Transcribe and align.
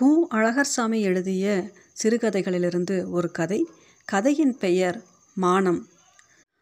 கு. 0.00 0.18
அழகர்சாமி 0.30 1.00
எழுதிய 1.00 1.64
சிறுகதைகளிலிருந்து 2.02 3.10
ஒரு 3.10 3.30
கதை. 3.30 3.66
கதையின் 4.04 4.58
பெயர் 4.58 5.02
மானம். 5.34 5.86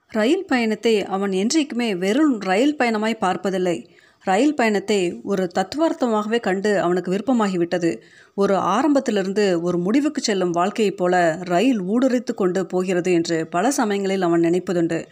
ரயில் 0.09 0.45
பயணத்தை 0.45 1.05
அவன் 1.05 1.33
என்றைக்குமே 1.33 1.95
வெறும் 1.95 2.41
ரயில் 2.41 2.77
பயணமாய் 2.77 3.19
பார்ப்பதில்லை. 3.19 3.91
ரயில் 4.23 4.55
பயணத்தை 4.55 5.21
ஒரு 5.23 5.51
தத்துவார்த்தமாகவே 5.55 6.41
கண்டு 6.41 6.81
அவனுக்கு 6.81 7.13
விருப்பமாகிவிட்டது. 7.13 8.01
ஒரு 8.35 8.57
ஆரம்பத்திலிருந்து 8.57 9.61
ஒரு 9.63 9.79
முடிவுக்கு 9.79 10.23
செல்லும் 10.23 10.51
வாழ்க்கையைப் 10.51 10.97
போல 10.97 11.39
ரயில் 11.41 11.81
ஊடுருவித்து 11.81 12.35
கொண்டு 12.35 12.67
போகிறது 12.67 13.13
என்று 13.13 13.47
பல 13.47 13.71
சமயங்களில் 13.71 14.23
அவன் 14.23 14.41
நினைப்பதுண்டு. 14.41 15.07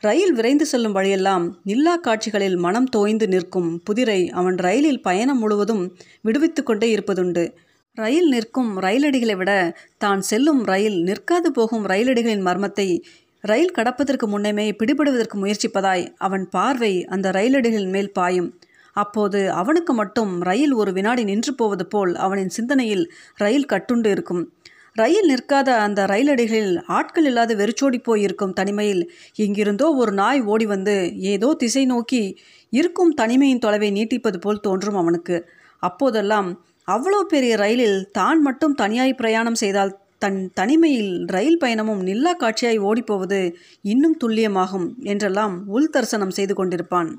ரயில் 0.00 0.32
விரைந்து 0.32 0.66
செல்லும் 0.66 0.92
வழியெல்லாம் 0.92 1.60
நில்லா 1.64 1.96
காட்சிகளில் 1.96 2.56
மனம் 2.56 2.84
தோய்ந்து 2.84 3.28
நிற்கும் 3.28 3.82
புதிரை 3.82 4.28
அவன் 4.28 4.54
ரயிலில் 4.54 5.02
பயணம் 5.02 5.38
முழுவதும் 5.38 5.96
விடுவித்து 6.22 6.62
கொண்டே 6.62 6.96
இருப்பதுண்டு. 6.96 7.52
ரயில் 7.96 8.28
நிற்கும் 8.28 8.70
ரயிலடிகளை 8.84 9.34
விட 9.40 9.52
தான் 9.98 10.22
செல்லும் 10.22 10.62
ரயில் 10.64 10.98
நிற்காது 11.02 11.48
போகும் 11.50 11.84
ரயிலடிகளின் 11.92 12.44
மர்மத்தை 12.48 12.88
ரயில் 13.44 13.74
கடப்பதற்கு 13.78 14.26
முன்னமே 14.26 14.66
பிடிபடுவதற்கு 14.80 15.36
முயற்சிப்பதாய் 15.42 16.04
அவன் 16.18 16.44
பார்வை 16.48 16.92
அந்த 17.14 17.26
ரயிலடிகளின் 17.30 17.94
மேல் 17.96 18.10
பாயும். 18.12 18.48
அப்போது 18.96 19.40
அவனுக்கு 19.52 19.92
மட்டும் 19.92 20.32
ரயில் 20.42 20.74
ஒரு 20.74 20.90
வினாடி 20.92 21.22
நின்று 21.24 21.52
போவது 21.54 21.84
போல் 21.86 22.12
அவனின் 22.16 22.52
சிந்தனையில் 22.56 23.04
ரயில் 23.36 23.70
கட்டுண்டு 23.72 24.10
இருக்கும். 24.10 24.42
ரயில் 24.96 25.28
நிற்காத 25.30 25.68
அந்த 25.86 26.00
ரயிலடிகளில் 26.06 26.76
ஆட்கள் 26.98 27.26
இல்லாத 27.30 27.54
வெறிச்சோடி 27.54 27.98
போயிருக்கும் 28.00 28.56
தனிமையில் 28.60 29.02
எங்கிருந்தோ 29.38 29.88
ஒரு 30.02 30.12
நாய் 30.12 30.40
ஓடி 30.52 30.66
வந்து 30.66 30.94
ஏதோ 31.32 31.48
திசை 31.54 31.84
நோக்கி 31.86 32.22
இருக்கும் 32.72 33.12
தனிமையின் 33.14 33.64
தொலைவை 33.66 33.90
நீட்டிப்பது 33.98 34.38
போல் 34.38 34.64
தோன்றும் 34.68 35.00
அவனுக்கு. 35.02 35.36
அப்போதெல்லாம் 35.82 36.48
அவ்வளோ 36.88 37.20
பெரிய 37.22 37.52
ரயிலில் 37.56 38.00
தான் 38.10 38.40
மட்டும் 38.42 38.74
தனியாய் 38.74 39.14
பிரயாணம் 39.14 39.54
செய்தால் 39.54 39.92
தன் 40.18 40.38
தனிமையில் 40.54 41.14
ரயில் 41.26 41.58
பயணமும் 41.64 42.02
நில்லா 42.02 42.32
காட்சியாய் 42.32 42.78
ஓடிப்போவது 42.80 43.40
இன்னும் 43.84 44.16
துல்லியமாகும் 44.24 44.86
என்றெல்லாம் 45.02 45.54
உள் 45.66 45.90
தரிசனம் 45.90 46.30
செய்து 46.30 46.54
கொண்டிருப்பான். 46.54 47.10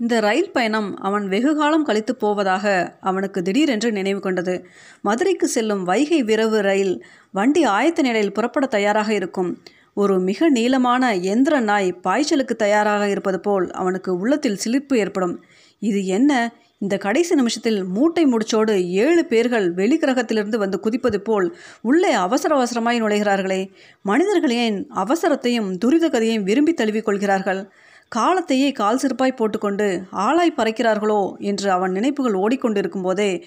இந்த 0.00 0.20
ரயில் 0.20 0.52
பயணம் 0.52 0.90
அவன் 0.98 1.24
வெகுகாலம் 1.28 1.82
கழித்து 1.82 2.16
போவதாக 2.16 2.66
அவனுக்கு 3.00 3.42
திடீரென்று 3.42 3.92
நினைவு 3.92 4.20
கொண்டது. 4.20 4.54
மதுரைக்கு 5.02 5.48
செல்லும் 5.48 5.82
வைகை 5.84 6.20
விரவு 6.22 6.60
ரயில் 6.60 6.94
வண்டி 7.34 7.64
ஆயத்த 7.66 8.02
நிலையில் 8.02 8.32
புறப்பட 8.32 8.66
தயாராக 8.66 9.10
இருக்கும். 9.14 9.50
ஒரு 9.94 10.16
மிக 10.20 10.48
நீளமான 10.50 11.04
எந்திர 11.32 11.54
நாய் 11.60 11.90
பாய்ச்சலுக்கு 12.04 12.54
தயாராக 12.56 13.08
இருப்பது 13.08 13.40
போல் 13.40 13.66
அவனுக்கு 13.70 14.10
உள்ளத்தில் 14.18 14.60
சிலிர்ப்பு 14.64 14.96
ஏற்படும். 14.98 15.36
இது 15.82 16.00
என்ன? 16.06 16.32
இந்த 16.78 16.96
கடைசி 16.96 17.34
நிமிஷத்தில் 17.34 17.84
மூட்டை 17.84 18.24
முடிச்சோடு 18.24 18.74
ஏழு 18.88 19.24
பேர்கள் 19.24 19.74
வெளிக்கிரகத்திலிருந்து 19.74 20.56
வந்து 20.56 20.80
குதிப்பது 20.80 21.18
போல் 21.18 21.56
உள்ளே 21.82 22.12
அவசர 22.12 22.56
அவசரமாய் 22.56 23.02
நுழைகிறார்களே. 23.02 23.70
மனிதர்கள் 24.02 24.50
ஏன் 24.50 24.86
அவசரத்தையும் 24.94 25.70
துரித 25.78 26.08
கதையையும் 26.08 26.42
விரும்பி 26.42 26.74
தழுவிக் 26.74 27.04
கொள்கிறார்கள்? 27.04 27.70
காலத்தையே 28.16 28.72
கால் 28.72 28.98
சிறப்பாய் 28.98 29.36
போட்டுக்கொண்டு 29.36 30.02
ஆளாய் 30.12 30.56
பறைக்கிறார்களோ 30.56 31.36
என்று 31.38 31.70
அவன் 31.70 31.92
நினைப்புகள் 31.92 32.32
ஓடிக்கொண்டிருக்கும் 32.32 33.02
போதே 33.02 33.44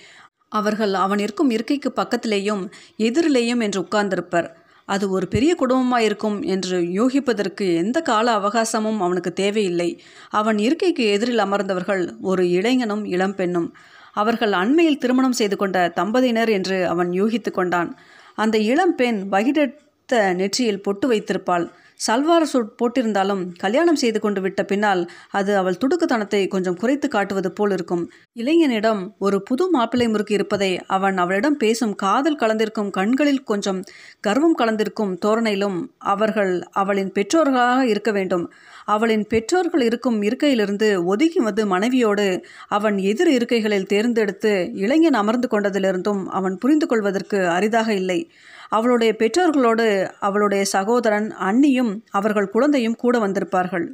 அவர்கள் 0.49 0.93
அவன் 0.93 1.19
இருக்கும் 1.19 1.49
இருக்கைக்கு 1.49 1.93
பக்கத்திலேயும் 1.95 2.63
எதிரிலேயும் 2.97 3.61
என்று 3.61 3.81
உட்கார்ந்திருப்பர். 3.81 4.49
அது 4.93 5.05
ஒரு 5.09 5.25
பெரிய 5.27 5.51
குடும்பமாக 5.55 6.05
இருக்கும் 6.07 6.37
என்று 6.53 6.77
யூகிப்பதற்கு 6.97 7.65
எந்த 7.75 7.97
கால 8.01 8.27
அவகாசமும் 8.39 8.99
அவனுக்கு 9.05 9.31
தேவையில்லை. 9.33 9.89
அவன் 10.39 10.57
இருக்கைக்கு 10.57 11.03
எதிரில் 11.15 11.43
அமர்ந்தவர்கள் 11.45 12.03
ஒரு 12.21 12.43
இளைஞனும் 12.49 13.05
இளம்பெண்ணும் 13.15 13.69
அவர்கள் 14.13 14.53
அண்மையில் 14.61 15.01
திருமணம் 15.03 15.37
செய்து 15.39 15.55
கொண்ட 15.57 15.77
தம்பதியினர் 15.99 16.51
என்று 16.57 16.77
அவன் 16.87 17.11
யூகித்து 17.19 17.51
கொண்டான். 17.51 17.91
அந்த 18.35 18.57
இளம்பெண் 18.71 19.19
வகிடத்த 19.33 20.13
நெற்றியில் 20.39 20.83
பொட்டு 20.85 21.05
வைத்திருப்பாள். 21.11 21.65
சல்வார் 22.05 22.45
சூட் 22.51 22.69
போட்டிருந்தாலும் 22.79 23.41
கல்யாணம் 23.57 23.99
செய்து 24.01 24.19
கொண்டு 24.19 24.41
விட்ட 24.41 24.61
பின்னால் 24.63 25.01
அது 25.31 25.51
அவள் 25.57 25.77
துடுக்குத்தனத்தை 25.81 26.39
கொஞ்சம் 26.47 26.77
குறைத்து 26.77 27.07
காட்டுவது 27.07 27.49
போல் 27.51 27.71
இருக்கும். 27.71 28.03
இளைஞனிடம் 28.35 29.01
ஒரு 29.17 29.37
புது 29.43 29.65
மாப்பிள்ளை 29.69 30.07
முறுக்கு 30.07 30.33
இருப்பதை 30.33 30.71
அவன் 30.87 31.17
அவளிடம் 31.17 31.57
பேசும் 31.57 31.93
காதல் 31.95 32.39
கலந்திருக்கும் 32.41 32.89
கண்களில் 32.89 33.43
கொஞ்சம் 33.43 33.81
கர்வம் 34.21 34.57
கலந்திருக்கும் 34.61 35.13
தோரணையிலும் 35.25 35.77
அவர்கள் 36.13 36.53
அவளின் 36.83 37.11
பெற்றோர்களாக 37.17 37.81
இருக்க 37.93 38.11
வேண்டும். 38.11 38.45
அவளின் 38.85 39.25
பெற்றோர்கள் 39.33 39.83
இருக்கும் 39.89 40.17
இருக்கையிலிருந்து 40.21 40.89
ஒதுங்கி 41.05 41.39
வந்து 41.39 41.65
மனைவியோடு 41.67 42.27
அவன் 42.69 42.97
எதிர் 43.11 43.31
இருக்கைகளில் 43.37 43.89
தேர்ந்தெடுத்து 43.93 44.53
இளைஞன் 44.85 45.19
அமர்ந்து 45.21 45.49
கொண்டதிலிருந்தும் 45.51 46.23
அவன் 46.39 46.57
புரிந்து 46.57 46.87
கொள்வதற்கு 46.87 47.39
அரிதாக 47.57 47.89
இல்லை. 47.93 48.19
அவளுடைய 48.71 49.11
பெற்றோர்களோடு 49.19 49.87
அவளுடைய 50.19 50.63
சகோதரன் 50.65 51.29
அண்ணியும் 51.49 51.93
அவர்கள் 52.11 52.49
குழந்தையும் 52.49 52.99
கூட 53.03 53.15
வந்திருப்பார்கள். 53.19 53.87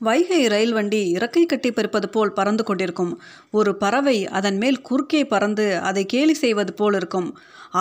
வைகை 0.00 0.38
ரயில் 0.46 0.72
வண்டி 0.72 1.00
இறக்கை 1.16 1.42
கட்டி 1.46 1.70
பறிப்பது 1.72 2.08
போல் 2.08 2.32
பறந்து 2.32 2.62
கொண்டிருக்கும். 2.64 3.12
ஒரு 3.50 3.72
பறவை 3.76 4.14
அதன் 4.28 4.58
மேல் 4.58 4.78
குறுக்கே 4.80 5.20
பறந்து 5.24 5.66
அதை 5.78 6.02
கேலி 6.04 6.34
செய்வது 6.34 6.72
போல் 6.72 6.94
இருக்கும். 6.94 7.28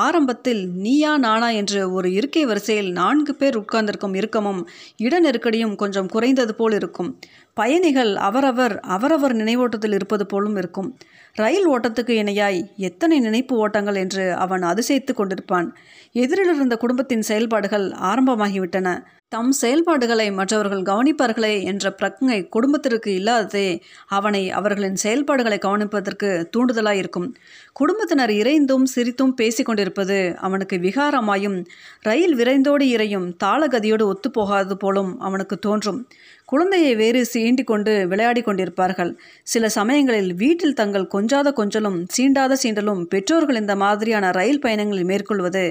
ஆரம்பத்தில் 0.04 0.62
நீயா 0.84 1.14
நானா 1.18 1.50
என்று 1.62 1.80
ஒரு 1.94 2.10
இருக்கை 2.14 2.44
வரிசையில் 2.46 2.92
நான்கு 2.92 3.36
பேர் 3.36 3.58
உட்கார்ந்திருக்கும் 3.58 4.14
இறுக்கமும் 4.14 4.62
இட 4.98 5.20
நெருக்கடியும் 5.20 5.76
கொஞ்சம் 5.76 6.08
குறைந்தது 6.08 6.56
போல் 6.56 6.74
இருக்கும். 6.74 7.10
பயணிகள் 7.54 8.14
அவரவர் 8.28 8.76
அவரவர் 8.90 9.36
நினைவோட்டத்தில் 9.36 9.94
இருப்பது 9.94 10.26
போலும் 10.26 10.58
இருக்கும். 10.58 10.92
ரயில் 11.36 11.68
ஓட்டத்துக்கு 11.68 12.10
இணையாய் 12.10 12.72
எத்தனை 12.78 13.20
நினைப்பு 13.20 13.58
ஓட்டங்கள் 13.58 13.96
என்று 13.96 14.34
அவன் 14.34 14.62
அதிசயித்து 14.62 15.14
கொண்டிருப்பான். 15.14 15.68
எதிரில் 16.12 16.54
இருந்த 16.54 16.78
குடும்பத்தின் 16.78 17.22
செயல்பாடுகள் 17.22 17.90
ஆரம்பமாகிவிட்டன. 17.90 19.04
தம் 19.32 19.52
செயல்பாடுகளை 19.52 20.26
மற்றவர்கள் 20.32 20.82
கவனிப்பார்களே 20.82 21.52
என்ற 21.64 21.92
பிரக்ஞை 22.00 22.38
குடும்பத்திற்கு 22.50 23.10
இல்லாததே 23.12 23.68
அவனை 24.08 24.42
அவர்களின் 24.50 24.98
செயல்பாடுகளை 25.04 25.58
கவனிப்பதற்கு 25.58 26.30
தூண்டுதலாக 26.54 27.02
இருக்கும் 27.02 27.28
குடும்பத்தினர் 27.74 28.30
இறைந்தும் 28.32 28.86
சிரித்தும் 28.96 29.34
பேசி 29.34 29.64
கொண்டிருப்பது 29.64 30.18
அவனுக்கு 30.40 30.78
விகாரமாயும் 30.78 31.58
ரயில் 32.02 32.36
விரைந்தோடு 32.36 32.88
இறையும் 32.88 33.28
தாளகதியோடு 33.44 34.08
ஒத்துப்போகாது 34.12 34.76
போலும் 34.76 35.14
அவனுக்கு 35.20 35.58
தோன்றும். 35.60 36.02
குழந்தையை 36.46 36.94
வேறு 36.96 37.20
சீண்டி 37.34 37.64
கொண்டு 37.64 37.92
விளையாடி 38.08 38.42
கொண்டிருப்பார்கள். 38.42 39.12
சில 39.44 39.64
சமயங்களில் 39.70 40.32
வீட்டில் 40.34 40.74
தங்கள் 40.74 41.08
கொஞ்சாத 41.08 41.48
கொஞ்சலும் 41.52 42.00
சீண்டாத 42.08 42.58
சீண்டலும் 42.64 43.04
பெற்றோர்கள் 43.06 43.56
இந்த 43.56 43.76
மாதிரியான 43.76 44.32
ரயில் 44.32 44.64
பயணங்களில் 44.66 45.10
மேற்கொள்வது 45.14 45.64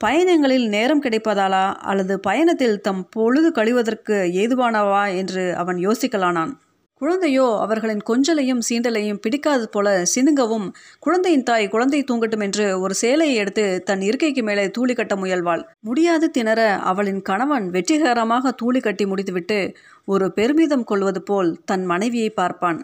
பயணங்களில் 0.00 0.66
நேரம் 0.68 1.02
கிடைப்பதாலா 1.02 1.64
அல்லது 1.82 2.20
பயணத்தில் 2.20 2.80
தம் 2.80 3.08
பொழுது 3.08 3.48
கழிவதற்கு 3.50 4.16
ஏதுவானவா 4.42 5.02
என்று 5.14 5.42
அவன் 5.54 5.76
யோசிக்கலானான். 5.76 6.52
குழந்தையோ 7.00 7.44
அவர்களின் 7.58 8.00
கொஞ்சலையும் 8.00 8.62
சீண்டலையும் 8.68 9.20
பிடிக்காது 9.20 9.66
போல 9.68 9.88
சினுங்கவும் 10.14 10.66
குழந்தையின் 10.98 11.42
தாய் 11.42 11.68
குழந்தை 11.68 12.00
தூங்கட்டும் 12.04 12.40
என்று 12.40 12.66
ஒரு 12.80 12.94
சேலையை 12.94 13.34
எடுத்து 13.34 13.64
தன் 13.82 14.00
இருக்கைக்கு 14.00 14.42
மேலே 14.42 14.64
தூளி 14.66 14.94
கட்ட 14.94 15.16
முயல்வாள். 15.16 15.62
முடியாது 15.80 16.28
திணற 16.30 16.62
அவளின் 16.90 17.22
கணவன் 17.22 17.70
வெற்றிகரமாக 17.70 18.54
தூளி 18.62 18.80
கட்டி 18.80 19.06
முடித்துவிட்டு 19.06 19.60
ஒரு 20.04 20.28
பெருமிதம் 20.32 20.84
கொள்வது 20.84 21.22
போல் 21.22 21.52
தன் 21.64 21.84
மனைவியை 21.84 22.30
பார்ப்பான். 22.30 22.80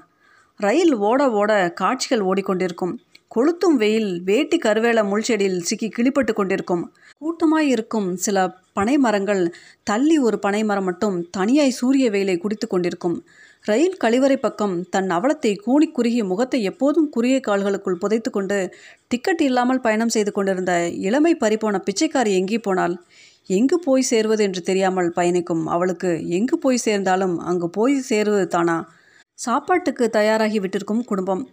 ரயில் 0.60 0.94
ஓட 0.94 1.22
ஓட 1.30 1.52
காட்சிகள் 1.74 2.20
ஓடிக்கொண்டிருக்கும். 2.20 2.94
கொளுத்தும் 3.30 3.76
வெயில் 3.76 4.10
வேட்டி 4.24 4.58
கருவேல 4.58 5.00
முள்செடியில் 5.08 5.58
சிக்கி 5.60 5.88
கிளிப்பட்டு 5.88 6.32
கொண்டிருக்கும். 6.32 6.84
கூட்டமாய் 7.18 7.68
இருக்கும் 7.68 8.08
சில 8.16 8.46
பனை 8.72 8.94
மரங்கள் 8.98 9.42
தள்ளி 9.82 10.16
ஒரு 10.18 10.38
பனை 10.38 10.62
மரம் 10.64 10.84
மட்டும் 10.84 11.16
தனியாய் 11.30 11.78
சூரிய 11.78 12.06
வெயிலை 12.10 12.36
குடித்து 12.38 12.66
கொண்டிருக்கும். 12.66 13.16
ரயில் 13.64 13.96
கழிவறை 14.04 14.36
பக்கம் 14.36 14.74
தன் 14.88 15.10
அவலத்தை 15.10 15.52
கூணி 15.64 15.86
குறுகிய 15.90 16.24
முகத்தை 16.24 16.58
எப்போதும் 16.62 17.08
குறுகிய 17.08 17.38
கால்களுக்குள் 17.40 17.98
புதைத்து 17.98 18.30
கொண்டு 18.30 18.58
டிக்கெட் 19.08 19.42
இல்லாமல் 19.48 19.80
பயணம் 19.80 20.14
செய்து 20.16 20.32
கொண்டிருந்த 20.32 20.74
இளமை 21.08 21.32
பறிப்போன 21.40 21.80
பிச்சைக்காரி 21.88 22.32
எங்கே 22.32 22.58
போனால் 22.58 22.94
எங்கு 23.48 23.76
போய் 23.78 24.08
சேருவது 24.10 24.42
என்று 24.44 24.62
தெரியாமல் 24.62 25.10
பயணிக்கும் 25.12 25.64
அவளுக்கு 25.66 26.10
எங்கு 26.28 26.56
போய் 26.58 26.84
சேர்ந்தாலும் 26.86 27.36
அங்கு 27.40 27.68
போய் 27.70 27.94
சேருவது 28.00 28.46
தானா? 28.46 28.76
சாப்பாட்டுக்கு 29.38 30.04
தயாராகி 30.10 30.58
விட்டிருக்கும் 30.60 31.04
குடும்பம். 31.04 31.44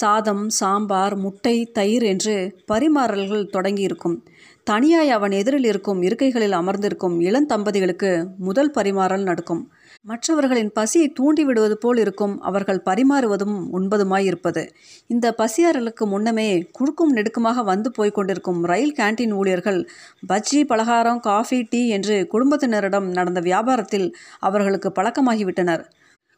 சாதம் 0.00 0.44
சாம்பார் 0.58 1.14
முட்டை 1.16 1.56
தயிர் 1.72 2.04
என்று 2.12 2.36
பரிமாறல்கள் 2.72 3.50
தொடங்கியிருக்கும். 3.52 4.16
தனியாய் 4.66 5.10
அவன் 5.10 5.34
எதிரில் 5.40 5.64
இருக்கும் 5.64 6.00
இருக்கைகளில் 6.02 6.54
அமர்ந்திருக்கும் 6.60 7.16
இளந்தம்பதிகளுக்கு 7.20 8.10
முதல் 8.38 8.70
பரிமாறல் 8.70 9.22
நடக்கும். 9.22 9.62
மற்றவர்களின் 10.02 10.72
பசியை 10.72 11.06
தூண்டிவிடுவது 11.18 11.76
போல் 11.84 11.98
இருக்கும் 11.98 12.34
அவர்கள் 12.40 12.80
பரிமாறுவதும் 12.84 13.56
உண்பதுமாயிருப்பது. 13.76 14.62
இந்த 15.06 15.34
பசியாறலுக்கு 15.38 16.04
முன்னமே 16.06 16.48
குறுக்கும் 16.72 17.14
நெடுக்குமாக 17.16 17.64
வந்து 17.64 17.90
போய்க் 17.90 18.14
கொண்டிருக்கும் 18.14 18.60
ரயில் 18.64 18.96
கேண்டீன் 18.98 19.34
ஊழியர்கள் 19.38 19.80
பஜ்ஜி 20.32 20.62
பலகாரம் 20.64 21.20
காஃபி 21.20 21.60
டீ 21.70 21.82
என்று 21.88 22.16
குடும்பத்தினரிடம் 22.34 23.08
நடந்த 23.18 23.42
வியாபாரத்தில் 23.50 24.08
அவர்களுக்கு 24.40 24.90
பழக்கமாகிவிட்டனர். 24.98 25.84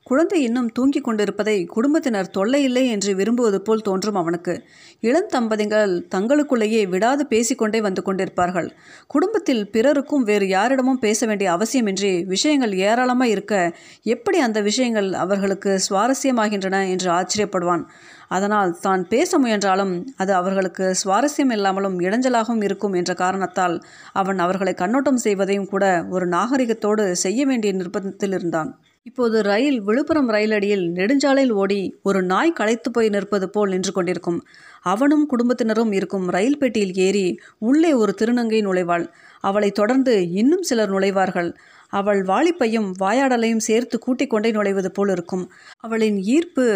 குழந்தை 0.09 0.39
இன்னும் 0.43 0.69
தூங்கிக் 0.73 1.07
கொண்டிருப்பதை 1.07 1.55
குடும்பத்தினர் 1.75 2.31
தொல்லையில்லை 2.37 2.85
என்று 2.95 3.11
விரும்புவது 3.15 3.59
போல் 3.61 3.85
தோன்றும் 3.89 4.19
அவனுக்கு. 4.21 4.55
இளம் 5.01 5.29
தம்பதிகள் 5.35 5.93
தங்களுக்குள்ளேயே 6.15 6.83
விடாது 6.89 7.23
பேசிக்கொண்டே 7.27 7.81
வந்து 7.87 8.03
கொண்டிருப்பார்கள். 8.07 8.69
குடும்பத்தில் 9.07 9.63
பிறருக்கும் 9.71 10.23
வேறு 10.23 10.49
யாரிடமும் 10.49 10.99
பேச 10.99 11.27
வேண்டிய 11.27 11.51
அவசியமின்றி 11.57 12.13
விஷயங்கள் 12.27 12.75
ஏராளமாக 12.89 13.35
இருக்க 13.35 13.55
எப்படி 14.03 14.39
அந்த 14.39 14.61
விஷயங்கள் 14.61 15.11
அவர்களுக்கு 15.25 15.73
சுவாரஸ்யமாகின்றன 15.89 16.83
என்று 16.95 17.11
ஆச்சரியப்படுவான். 17.19 17.85
அதனால் 18.29 18.73
தான் 18.81 19.03
பேச 19.09 19.39
முயன்றாலும் 19.39 19.95
அது 20.17 20.33
அவர்களுக்கு 20.35 20.87
சுவாரஸ்யம் 21.05 21.53
இல்லாமலும் 21.53 21.97
இடைஞ்சலாகவும் 22.01 22.65
இருக்கும் 22.65 22.93
என்ற 22.93 23.13
காரணத்தால் 23.15 23.77
அவன் 24.13 24.39
அவர்களை 24.39 24.75
கண்ணோட்டம் 24.75 25.25
செய்வதையும் 25.25 25.71
கூட 25.71 25.87
ஒரு 26.11 26.27
நாகரிகத்தோடு 26.29 27.05
செய்ய 27.17 27.47
வேண்டிய 27.47 27.73
நிர்பந்தத்தில் 27.73 28.37
இருந்தான் 28.39 28.73
இப்போது 29.09 29.43
ரயில் 29.43 29.81
விழுப்புரம் 29.81 30.29
ரயிலடியில் 30.29 30.85
நெடுஞ்சாலையில் 30.91 31.53
ஓடி 31.53 31.79
ஒரு 32.03 32.21
நாய் 32.23 32.53
களைத்து 32.53 32.89
போய் 32.91 33.09
நிற்பது 33.09 33.47
போல் 33.51 33.71
நின்று 33.71 33.93
கொண்டிருக்கும். 33.93 34.39
அவனும் 34.83 35.25
குடும்பத்தினரும் 35.27 35.93
இருக்கும் 35.93 36.27
ரயில் 36.29 36.59
பெட்டியில் 36.59 36.95
ஏறி 37.07 37.27
உள்ளே 37.59 37.93
ஒரு 37.93 38.15
திருநங்கை 38.21 38.61
நுழைவாள். 38.67 39.07
அவளை 39.41 39.71
தொடர்ந்து 39.71 40.15
இன்னும் 40.31 40.63
சிலர் 40.63 40.93
நுழைவார்கள். 40.93 41.51
அவள் 41.89 42.21
வாலிப்பையும் 42.23 42.89
வாயாடலையும் 43.01 43.65
சேர்த்து 43.69 43.99
கூட்டிக் 43.99 44.31
கொண்டே 44.31 44.53
நுழைவது 44.53 44.89
போல் 44.89 45.09
இருக்கும். 45.09 45.45
அவளின் 45.79 46.19
ஈர்ப்பு 46.35 46.67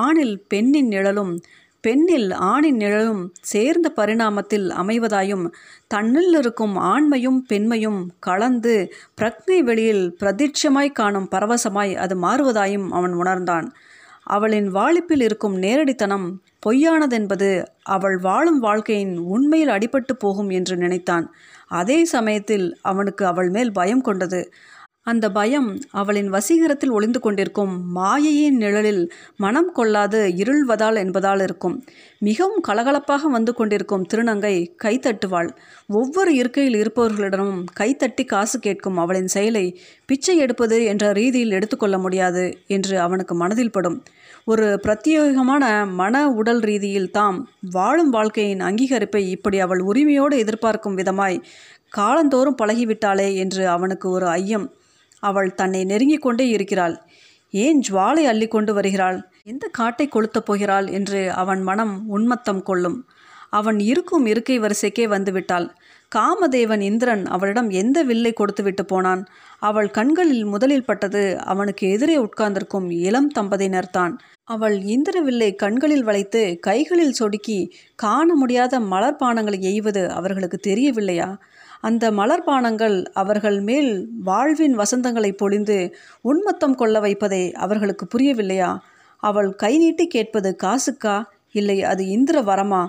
ஆணில் 0.00 0.36
பெண்ணின் 0.48 0.86
நிழலும் 0.86 1.32
பெண்ணில் 1.88 2.30
ஆணின் 2.52 2.76
நிழலும் 2.76 3.22
சேர்ந்த 3.52 3.88
பரிணாமத்தில் 3.96 4.66
அமைவதாயும் 4.80 5.44
தன்னில் 5.86 6.34
இருக்கும் 6.36 6.74
ஆண்மையும் 6.88 7.38
பெண்மையும் 7.46 8.00
கலந்து 8.20 8.74
பிரக்னை 9.18 9.58
வெளியில் 9.60 10.04
பிரதிட்சமாய் 10.20 10.90
காணும் 10.92 11.28
பரவசமாய் 11.30 11.94
அது 11.96 12.16
மாறுவதாயும் 12.22 12.88
அவன் 12.90 13.14
உணர்ந்தான். 13.14 13.68
அவளின் 14.36 14.68
வாழிப்பில் 14.74 15.22
இருக்கும் 15.22 15.56
நேரடித்தனம் 15.62 16.26
பொய்யானதென்பது 16.66 17.48
அவள் 17.88 18.16
வாழும் 18.18 18.58
வாழ்க்கையின் 18.58 19.14
உண்மையில் 19.34 19.74
அடிபட்டு 19.76 20.14
போகும் 20.18 20.50
என்று 20.50 20.74
நினைத்தான். 20.76 21.26
அதே 21.80 21.98
சமயத்தில் 22.14 22.66
அவனுக்கு 22.82 23.24
அவள் 23.26 23.50
மேல் 23.50 23.72
பயம் 23.72 24.00
கொண்டது. 24.00 24.40
அந்த 25.10 25.26
பயம் 25.30 25.68
அவளின் 26.00 26.30
வசீகரத்தில் 26.32 26.90
ஒளிந்து 26.90 27.20
கொண்டிருக்கும் 27.20 27.74
மாயையின் 27.96 28.56
நிழலில் 28.56 29.02
மனம் 29.36 29.70
கொள்ளாது 29.72 30.20
இருள்வதால் 30.42 30.98
என்பதால் 31.02 31.42
இருக்கும். 31.42 31.76
மிகவும் 32.18 32.62
கலகலப்பாக 32.68 33.30
வந்து 33.36 33.52
கொண்டிருக்கும் 33.54 34.06
திருநங்கை 34.12 34.54
கைத்தட்டுவாள் 34.84 35.50
ஒவ்வொரு 36.00 36.32
இருக்கையில் 36.34 36.78
இருப்பவர்களிடமும் 36.80 37.62
கைத்தட்டி 37.80 38.24
காசு 38.24 38.58
கேட்கும் 38.58 38.98
அவளின் 38.98 39.30
செயலை 39.36 39.64
பிச்சை 40.06 40.36
எடுப்பது 40.36 40.78
என்ற 40.84 41.12
ரீதியில் 41.12 41.56
எடுத்துக்கொள்ள 41.58 41.98
முடியாது 41.98 42.44
என்று 42.66 42.96
அவனுக்கு 43.00 43.34
மனதில் 43.34 43.70
படும். 43.70 43.98
ஒரு 44.44 44.66
பிரத்யேகமான 44.86 45.64
மன 45.92 46.24
உடல் 46.40 46.60
ரீதியில் 46.60 47.10
தாம் 47.10 47.38
வாழும் 47.70 48.10
வாழ்க்கையின் 48.10 48.60
அங்கீகரிப்பை 48.60 49.22
இப்படி 49.36 49.60
அவள் 49.60 49.82
உரிமையோடு 49.90 50.36
எதிர்பார்க்கும் 50.38 50.98
விதமாய் 50.98 51.38
காலந்தோறும் 51.96 52.60
பழகிவிட்டாளே 52.62 53.28
என்று 53.36 53.62
அவனுக்கு 53.68 54.06
ஒரு 54.10 54.26
ஐயம். 54.40 54.66
அவள் 55.20 55.54
தன்னை 55.54 55.84
நெருங்கிக் 55.84 56.22
கொண்டே 56.22 56.48
இருக்கிறாள். 56.48 56.96
ஏன் 57.50 57.82
ஜுவாலை 57.88 58.24
அள்ளி 58.24 58.48
கொண்டு 58.48 58.74
வருகிறாள்? 58.74 59.28
எந்த 59.42 59.68
காட்டை 59.68 60.08
கொளுத்தப் 60.08 60.44
போகிறாள் 60.44 60.86
என்று 60.86 61.32
அவன் 61.32 61.62
மனம் 61.62 62.06
உன்மத்தம் 62.08 62.62
கொள்ளும். 62.62 63.08
அவன் 63.50 63.78
இருக்கும் 63.80 64.26
இருக்கை 64.26 64.60
வரிசைக்கே 64.60 65.04
வந்துவிட்டாள். 65.08 65.68
காமதேவன் 66.16 66.80
இந்திரன் 66.80 67.26
அவளிடம் 67.26 67.70
எந்த 67.70 68.02
வில்லை 68.02 68.32
கொடுத்துவிட்டு 68.32 68.84
போனான்? 68.84 69.26
அவள் 69.58 69.90
கண்களில் 69.90 70.44
முதலில் 70.44 70.84
பட்டது 70.84 71.38
அவனுக்கு 71.44 71.90
எதிரே 71.90 72.16
உட்கார்ந்திருக்கும் 72.16 72.90
இளம் 72.90 73.30
தம்பதியினர்தான் 73.38 74.14
அவள் 74.44 74.80
இந்திர 74.82 75.20
வில்லை 75.20 75.54
கண்களில் 75.54 76.04
வளைத்து 76.04 76.58
கைகளில் 76.60 77.14
சொடுக்கி 77.20 77.70
காண 77.94 78.34
முடியாத 78.34 78.80
மலர்பானங்களை 78.80 79.60
எய்வது 79.60 80.10
அவர்களுக்கு 80.10 80.58
தெரியவில்லையா? 80.58 81.38
அந்த 81.80 82.10
மலர்பானங்கள் 82.10 83.04
அவர்கள் 83.04 83.60
மேல் 83.60 84.08
வாழ்வின் 84.24 84.78
வசந்தங்களை 84.78 85.32
பொழிந்து 85.32 85.94
உன்மத்தம் 86.20 86.74
கொள்ள 86.74 87.00
வைப்பதை 87.00 87.52
அவர்களுக்கு 87.52 88.06
புரியவில்லையா? 88.06 88.78
அவள் 89.16 89.54
கை 89.54 89.78
நீட்டி 89.78 90.06
கேட்பது 90.06 90.56
காசுக்கா? 90.62 91.24
இல்லை 91.52 91.82
அது 91.82 92.06
இந்திர 92.06 92.40
வரமா? 92.42 92.86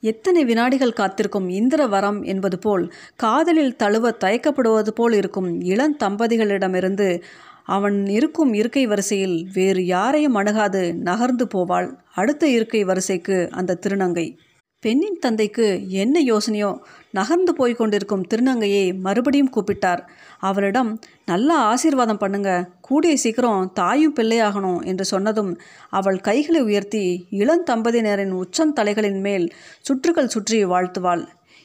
எத்தனை 0.00 0.44
வினாடிகள் 0.44 0.92
காத்திருக்கும் 0.92 1.48
இந்திர 1.48 1.86
வரம் 1.86 2.22
என்பது 2.22 2.58
போல் 2.58 2.92
காதலில் 3.16 3.76
தழுவ 3.76 4.10
தயக்கப்படுவது 4.10 4.88
போல் 4.88 5.12
இருக்கும் 5.12 5.60
இளம் 5.60 5.96
தம்பதிகளிடமிருந்து 5.96 7.22
அவன் 7.64 8.06
இருக்கும் 8.06 8.52
இருக்கை 8.52 8.86
வரிசையில் 8.86 9.48
வேறு 9.52 9.86
யாரையும் 9.86 10.34
அணுகாது 10.34 10.94
நகர்ந்து 10.94 11.46
போவாள். 11.54 11.96
அடுத்த 12.14 12.48
இருக்கை 12.48 12.84
வரிசைக்கு 12.84 13.48
அந்த 13.50 13.78
திருநங்கை. 13.86 14.36
பெண்ணின் 14.84 15.18
தந்தைக்கு 15.18 15.66
என்ன 15.88 16.16
யோசனையோ 16.22 16.70
நகர்ந்து 17.10 17.52
போய் 17.54 17.74
கொண்டிருக்கும் 17.74 18.24
திருநங்கையை 18.30 18.82
மறுபடியும் 19.00 19.52
கூப்பிட்டார். 19.56 20.02
அவளிடம் 20.38 20.90
நல்ல 21.26 21.56
ஆசீர்வாதம் 21.70 22.20
பண்ணுங்க. 22.22 22.50
கூடிய 22.80 23.14
சீக்கிரம் 23.16 23.70
தாயும் 23.72 24.16
பிள்ளையாகணும் 24.18 24.80
என்று 24.84 25.04
சொன்னதும் 25.04 25.52
அவள் 25.90 26.18
கைகளை 26.20 26.62
உயர்த்தி 26.62 27.04
இளந்தம்பதியினரின் 27.42 28.34
உச்சந்தலைகளின் 28.42 29.20
மேல் 29.20 29.46
சுற்றுகள் 29.88 30.32
சுற்றி 30.36 30.60
வாழ்த்துவாள். 30.64 31.24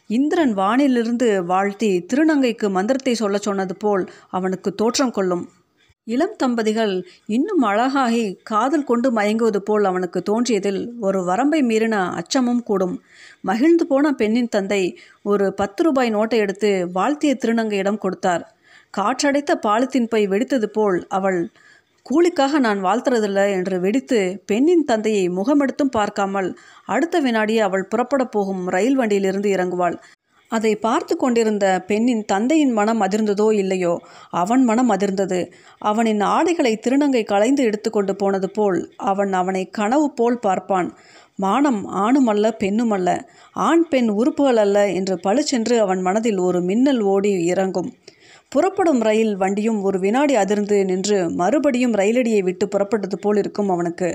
இந்திரன் 0.09 0.53
வானிலிருந்து 0.57 1.29
வாழ்த்தி 1.45 1.91
திருநங்கைக்கு 2.13 2.69
மந்திரத்தை 2.69 3.15
சொல்லச் 3.15 3.47
சொன்னது 3.47 3.75
போல் 3.75 4.05
அவனுக்கு 4.29 4.69
தோற்றம் 4.75 5.11
கொள்ளும். 5.11 5.45
இளம் 6.09 6.35
தம்பதிகள் 6.35 6.93
இன்னும் 7.27 7.61
அழகாகி 7.61 8.23
காதல் 8.43 8.83
கொண்டு 8.83 9.09
மயங்குவது 9.11 9.59
போல் 9.59 9.83
அவனுக்கு 9.83 10.19
தோன்றியதில் 10.21 10.79
ஒரு 10.99 11.19
வரம்பை 11.23 11.59
மீறின 11.61 11.95
அச்சமும் 12.13 12.63
கூடும். 12.63 12.95
மகிழ்ந்து 13.41 13.85
போன 13.87 14.11
பெண்ணின் 14.11 14.49
தந்தை 14.49 14.81
ஒரு 15.23 15.47
பத்து 15.53 15.83
ரூபாய் 15.83 16.13
நோட்டை 16.15 16.37
எடுத்து 16.37 16.71
வாழ்த்திய 16.93 17.33
திருநங்கையிடம் 17.43 17.97
கொடுத்தார். 17.97 18.45
காற்றடைத்த 18.97 19.53
பாலித்தீன் 19.67 20.09
பை 20.09 20.27
வெடித்தது 20.27 20.69
போல் 20.71 20.99
அவள் 21.09 21.39
கூலிக்காக 22.05 22.59
நான் 22.59 22.83
வாழ்த்துறதில்ல 22.83 23.39
என்று 23.51 23.79
வெடித்து 23.79 24.19
பெண்ணின் 24.45 24.85
தந்தையை 24.85 25.25
முகமெடுத்தும் 25.29 25.95
பார்க்காமல் 25.97 26.49
அடுத்த 26.85 27.21
வினாடியே 27.21 27.59
அவள் 27.59 27.89
புறப்படப் 27.91 28.31
போகும் 28.31 28.63
ரயில் 28.67 28.95
வண்டியிலிருந்து 28.95 29.49
இறங்குவாள். 29.49 29.97
அதை 30.51 30.75
பார்த்து 30.75 31.13
கொண்டிருந்த 31.15 31.65
பெண்ணின் 31.87 32.25
தந்தையின் 32.25 32.71
மனம் 32.71 33.01
அதிர்ந்ததோ 33.01 33.47
இல்லையோ? 33.53 33.93
அவன் 34.29 34.63
மனம் 34.63 34.91
அதிர்ந்தது. 34.91 35.39
அவனின் 35.79 36.21
ஆடைகளை 36.21 36.79
திருநங்கை 36.87 37.23
களைந்து 37.23 37.63
எடுத்துக்கொண்டு 37.63 38.15
போனது 38.15 38.49
போல் 38.49 38.79
அவன் 38.97 39.33
அவனை 39.33 39.63
கனவு 39.69 40.07
போல் 40.11 40.39
பார்ப்பான். 40.39 40.89
மானம் 41.35 41.81
ஆணுமல்ல 42.05 42.47
பெண்ணுமல்ல. 42.59 43.09
ஆண் 43.53 43.85
பெண் 43.87 44.09
உறுப்புகள் 44.09 44.57
அல்ல 44.57 44.77
என்று 44.91 45.19
பளிச்சென்று 45.19 45.79
அவன் 45.79 46.01
மனதில் 46.01 46.37
ஒரு 46.37 46.61
மின்னல் 46.61 47.01
ஓடி 47.01 47.31
இறங்கும். 47.45 47.91
புறப்படும் 48.49 49.01
ரயில் 49.01 49.33
வண்டியும் 49.37 49.81
ஒரு 49.81 49.99
வினாடி 49.99 50.35
அதிர்ந்து 50.35 50.85
நின்று 50.85 51.17
மறுபடியும் 51.31 51.93
ரயிலடியை 51.93 52.41
விட்டு 52.43 52.67
புறப்பட்டது 52.67 53.17
போல் 53.21 53.37
இருக்கும் 53.37 53.69
அவனுக்கு. 53.69 54.09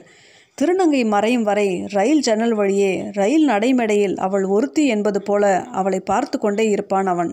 திருநங்கை 0.60 1.00
மறையும் 1.08 1.42
வரை 1.42 1.82
ரயில் 1.86 2.20
ஜன்னல் 2.20 2.52
வழியே 2.52 2.90
ரயில் 3.12 3.48
நடைமேடையில் 3.48 4.16
அவள் 4.16 4.44
ஒருத்தி 4.44 4.86
என்பது 4.86 5.22
போல 5.22 5.62
அவளை 5.72 6.00
பார்த்து 6.00 6.38
கொண்டே 6.38 6.66
இருப்பான் 6.68 7.06
அவன். 7.06 7.30